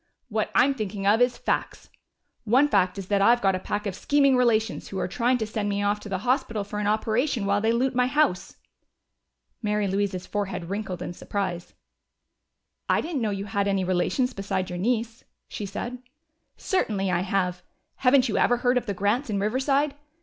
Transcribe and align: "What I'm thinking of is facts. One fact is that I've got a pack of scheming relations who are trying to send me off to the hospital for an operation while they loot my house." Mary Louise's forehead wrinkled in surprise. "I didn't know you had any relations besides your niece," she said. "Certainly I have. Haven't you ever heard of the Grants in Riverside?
"What 0.29 0.49
I'm 0.55 0.73
thinking 0.73 1.05
of 1.05 1.21
is 1.21 1.37
facts. 1.37 1.91
One 2.43 2.67
fact 2.67 2.97
is 2.97 3.05
that 3.09 3.21
I've 3.21 3.39
got 3.43 3.53
a 3.53 3.59
pack 3.59 3.85
of 3.85 3.93
scheming 3.93 4.35
relations 4.35 4.87
who 4.87 4.97
are 4.97 5.07
trying 5.07 5.37
to 5.37 5.45
send 5.45 5.69
me 5.69 5.83
off 5.83 5.99
to 5.99 6.09
the 6.09 6.17
hospital 6.25 6.63
for 6.63 6.79
an 6.79 6.87
operation 6.87 7.45
while 7.45 7.61
they 7.61 7.71
loot 7.71 7.93
my 7.93 8.07
house." 8.07 8.55
Mary 9.61 9.87
Louise's 9.87 10.25
forehead 10.25 10.71
wrinkled 10.71 11.03
in 11.03 11.13
surprise. 11.13 11.75
"I 12.89 12.99
didn't 12.99 13.21
know 13.21 13.29
you 13.29 13.45
had 13.45 13.67
any 13.67 13.83
relations 13.83 14.33
besides 14.33 14.71
your 14.71 14.79
niece," 14.79 15.23
she 15.47 15.67
said. 15.67 15.99
"Certainly 16.57 17.11
I 17.11 17.19
have. 17.19 17.61
Haven't 17.97 18.27
you 18.27 18.39
ever 18.39 18.57
heard 18.57 18.79
of 18.79 18.87
the 18.87 18.95
Grants 18.95 19.29
in 19.29 19.39
Riverside? 19.39 19.93